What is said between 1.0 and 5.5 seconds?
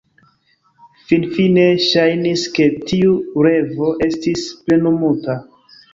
Finfine ŝajnis ke tiu revo estis plenumota.